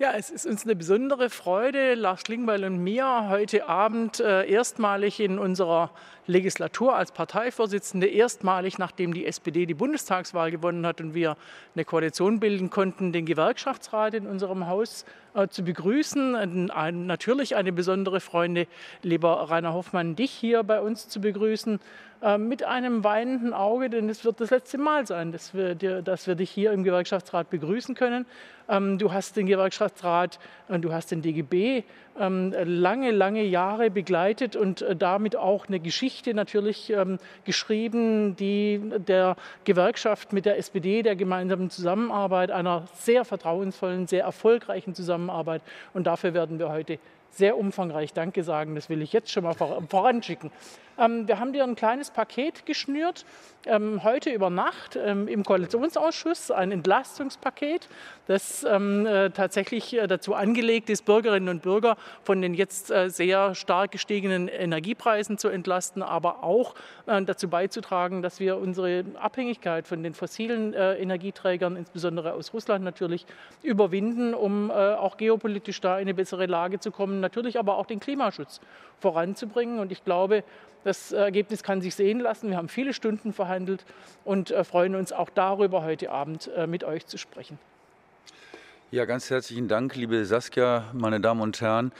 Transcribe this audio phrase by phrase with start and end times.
[0.00, 5.18] Ja, es ist uns eine besondere Freude, Lars Klingbeil und mir heute Abend äh, erstmalig
[5.18, 5.90] in unserer
[6.28, 11.36] Legislatur als Parteivorsitzende, erstmalig nachdem die SPD die Bundestagswahl gewonnen hat und wir
[11.74, 16.36] eine Koalition bilden konnten, den Gewerkschaftsrat in unserem Haus äh, zu begrüßen.
[16.36, 18.66] Ein, ein, natürlich eine besondere Freude,
[19.02, 21.80] lieber Rainer Hoffmann, dich hier bei uns zu begrüßen.
[22.20, 26.02] Äh, mit einem weinenden Auge, denn es wird das letzte Mal sein, dass wir, dir,
[26.02, 28.26] dass wir dich hier im Gewerkschaftsrat begrüßen können.
[28.68, 31.84] Ähm, du hast den Gewerkschaftsrat und du hast den DGB
[32.18, 38.80] ähm, lange, lange Jahre begleitet und äh, damit auch eine Geschichte natürlich ähm, geschrieben, die
[39.06, 45.62] der Gewerkschaft mit der SPD, der gemeinsamen Zusammenarbeit, einer sehr vertrauensvollen, sehr erfolgreichen Zusammenarbeit.
[45.94, 46.98] Und dafür werden wir heute
[47.30, 48.74] sehr umfangreich Danke sagen.
[48.74, 50.50] Das will ich jetzt schon mal voranschicken.
[50.98, 53.24] Ähm, wir haben dir ein kleines Paket geschnürt,
[53.66, 57.88] ähm, heute über Nacht ähm, im Koalitionsausschuss, ein Entlastungspaket,
[58.26, 63.54] das äh, tatsächlich äh, dazu angelegt ist, Bürgerinnen und Bürger von den jetzt äh, sehr
[63.54, 66.74] stark gestiegenen Energiepreisen zu entlasten, aber auch
[67.06, 73.24] dazu beizutragen, dass wir unsere Abhängigkeit von den fossilen Energieträgern, insbesondere aus Russland natürlich,
[73.62, 78.00] überwinden, um auch geopolitisch da in eine bessere Lage zu kommen, natürlich aber auch den
[78.00, 78.60] Klimaschutz
[78.98, 79.78] voranzubringen.
[79.78, 80.44] Und ich glaube,
[80.88, 82.50] das Ergebnis kann sich sehen lassen.
[82.50, 83.84] Wir haben viele Stunden verhandelt
[84.24, 87.58] und äh, freuen uns auch darüber, heute Abend äh, mit euch zu sprechen.
[88.90, 91.92] Ja, ganz herzlichen Dank, liebe Saskia, meine Damen und Herren.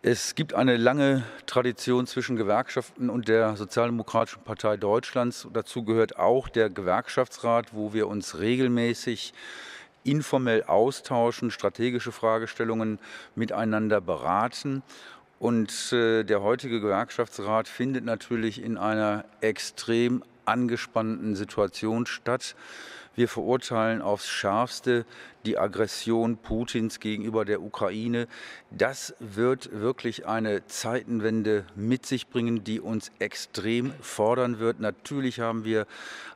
[0.00, 5.46] Es gibt eine lange Tradition zwischen Gewerkschaften und der Sozialdemokratischen Partei Deutschlands.
[5.52, 9.34] Dazu gehört auch der Gewerkschaftsrat, wo wir uns regelmäßig
[10.04, 12.98] informell austauschen, strategische Fragestellungen
[13.34, 14.82] miteinander beraten.
[15.44, 22.56] Und äh, der heutige Gewerkschaftsrat findet natürlich in einer extrem angespannten Situation statt.
[23.14, 25.04] Wir verurteilen aufs schärfste
[25.44, 28.26] die Aggression Putins gegenüber der Ukraine.
[28.70, 34.80] Das wird wirklich eine Zeitenwende mit sich bringen, die uns extrem fordern wird.
[34.80, 35.86] Natürlich haben wir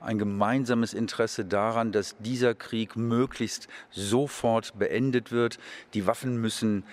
[0.01, 5.59] ein gemeinsames Interesse daran, dass dieser Krieg möglichst sofort beendet wird.
[5.95, 6.85] Die Waffen müssen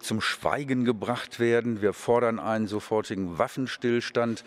[0.00, 1.82] zum Schweigen gebracht werden.
[1.82, 4.44] Wir fordern einen sofortigen Waffenstillstand.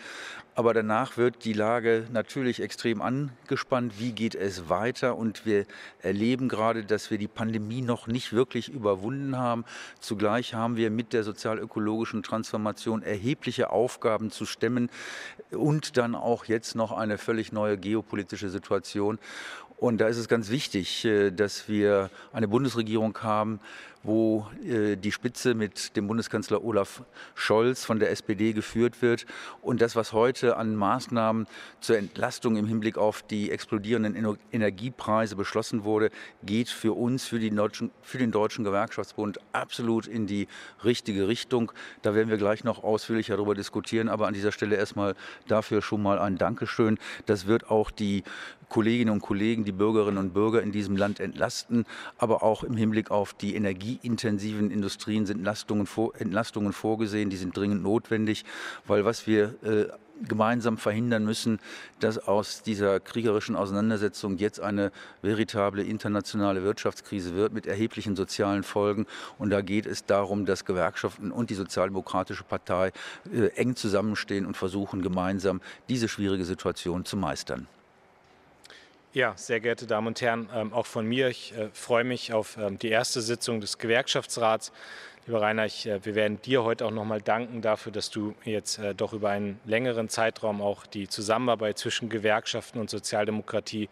[0.56, 4.00] Aber danach wird die Lage natürlich extrem angespannt.
[4.00, 5.18] Wie geht es weiter?
[5.18, 5.66] Und wir
[6.00, 9.66] erleben gerade, dass wir die Pandemie noch nicht wirklich überwunden haben.
[10.00, 14.88] Zugleich haben wir mit der sozial-ökologischen Transformation erhebliche Aufgaben zu stemmen
[15.50, 19.18] und dann auch jetzt noch eine völlig neue geopolitische Situation.
[19.78, 23.60] Und da ist es ganz wichtig, äh, dass wir eine Bundesregierung haben,
[24.02, 27.02] wo äh, die Spitze mit dem Bundeskanzler Olaf
[27.34, 29.26] Scholz von der SPD geführt wird.
[29.62, 31.46] Und das, was heute an Maßnahmen
[31.80, 36.10] zur Entlastung im Hinblick auf die explodierenden Energiepreise beschlossen wurde,
[36.42, 40.48] geht für uns, für, deutschen, für den Deutschen Gewerkschaftsbund absolut in die
[40.84, 41.72] richtige Richtung.
[42.02, 44.08] Da werden wir gleich noch ausführlicher darüber diskutieren.
[44.08, 45.14] Aber an dieser Stelle erstmal
[45.48, 46.98] dafür schon mal ein Dankeschön.
[47.26, 48.22] Das wird auch die
[48.68, 51.84] Kolleginnen und Kollegen, die Bürgerinnen und Bürger in diesem Land entlasten,
[52.18, 55.88] aber auch im Hinblick auf die energieintensiven Industrien sind Entlastungen,
[56.18, 58.44] Entlastungen vorgesehen, die sind dringend notwendig,
[58.86, 59.86] weil was wir äh,
[60.22, 61.58] gemeinsam verhindern müssen,
[62.00, 69.06] dass aus dieser kriegerischen Auseinandersetzung jetzt eine veritable internationale Wirtschaftskrise wird mit erheblichen sozialen Folgen.
[69.38, 72.92] Und da geht es darum, dass Gewerkschaften und die Sozialdemokratische Partei
[73.32, 77.66] äh, eng zusammenstehen und versuchen, gemeinsam diese schwierige Situation zu meistern.
[79.16, 81.28] Ja, sehr geehrte Damen und Herren, ähm, auch von mir.
[81.28, 84.72] Ich äh, freue mich auf ähm, die erste Sitzung des Gewerkschaftsrats.
[85.26, 88.78] Lieber Rainer, ich, äh, wir werden dir heute auch nochmal danken dafür, dass du jetzt
[88.78, 93.88] äh, doch über einen längeren Zeitraum auch die Zusammenarbeit zwischen Gewerkschaften und Sozialdemokratie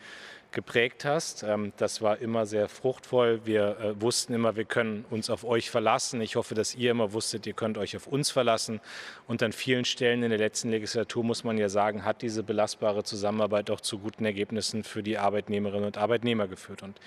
[0.55, 1.43] geprägt hast.
[1.43, 3.41] Ähm, das war immer sehr fruchtvoll.
[3.44, 6.23] Wir äh, wussten immer, wir können uns auf euch verlassen.
[6.23, 8.81] Ich hoffe, dass ihr immer wusstet, ihr könnt euch auf uns verlassen.
[9.27, 13.05] Und an vielen Stellen in der letzten Legislatur, muss man ja sagen, hat diese belastbare
[13.05, 16.83] Zusammenarbeit auch zu guten Ergebnissen für die Arbeitnehmerinnen und Arbeitnehmer geführt.
[16.83, 16.99] Und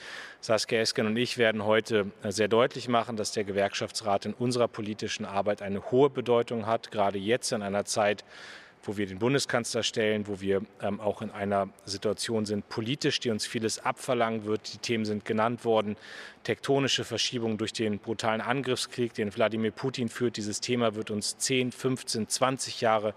[0.41, 5.25] Saskia Esken und ich werden heute sehr deutlich machen, dass der Gewerkschaftsrat in unserer politischen
[5.25, 8.23] Arbeit eine hohe Bedeutung hat, gerade jetzt in einer Zeit,
[8.87, 13.29] wo wir den Bundeskanzler stellen, wo wir ähm, auch in einer Situation sind, politisch, die
[13.29, 14.73] uns vieles abverlangen wird.
[14.73, 15.97] Die Themen sind genannt worden.
[16.43, 20.37] Tektonische Verschiebungen durch den brutalen Angriffskrieg, den Wladimir Putin führt.
[20.37, 23.14] Dieses Thema wird uns 10, 15, 20 Jahre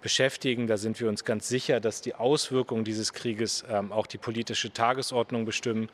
[0.00, 0.66] beschäftigen.
[0.66, 4.72] Da sind wir uns ganz sicher, dass die Auswirkungen dieses Krieges ähm, auch die politische
[4.72, 5.88] Tagesordnung bestimmen.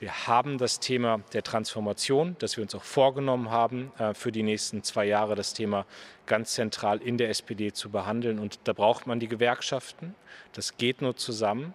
[0.00, 4.42] Wir haben das Thema der Transformation, das wir uns auch vorgenommen haben, äh, für die
[4.42, 5.84] nächsten zwei Jahre das Thema
[6.24, 8.38] ganz zentral in der SPD zu behandeln.
[8.38, 10.14] Und da braucht man die Gewerkschaften.
[10.54, 11.74] Das geht nur zusammen.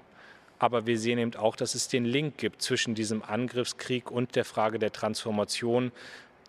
[0.57, 4.45] Aber wir sehen eben auch, dass es den Link gibt zwischen diesem Angriffskrieg und der
[4.45, 5.91] Frage der Transformation.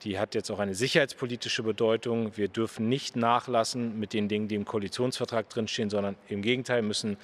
[0.03, 2.37] Die hat jetzt auch eine sicherheitspolitische Bedeutung.
[2.37, 7.17] Wir dürfen nicht nachlassen mit den Dingen, die im Koalitionsvertrag drinstehen, sondern im Gegenteil müssen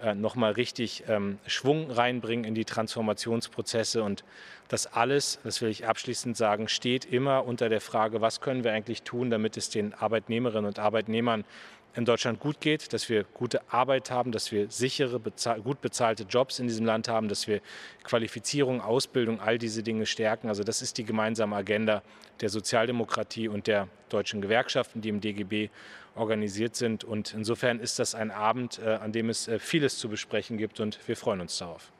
[0.00, 4.02] äh, nochmal richtig ähm, Schwung reinbringen in die Transformationsprozesse.
[4.02, 4.24] Und
[4.68, 8.72] das alles, das will ich abschließend sagen, steht immer unter der Frage, was können wir
[8.72, 11.44] eigentlich tun, damit es den Arbeitnehmerinnen und Arbeitnehmern
[11.98, 16.22] in Deutschland gut geht, dass wir gute Arbeit haben, dass wir sichere, bezahl gut bezahlte
[16.22, 17.60] Jobs in diesem Land haben, dass wir
[18.04, 20.48] Qualifizierung, Ausbildung, all diese Dinge stärken.
[20.48, 22.02] Also das ist die gemeinsame Agenda
[22.40, 25.70] der Sozialdemokratie und der deutschen Gewerkschaften, die im DGB
[26.14, 27.02] organisiert sind.
[27.02, 30.78] Und insofern ist das ein Abend, äh, an dem es äh, vieles zu besprechen gibt
[30.78, 31.90] und wir freuen uns darauf.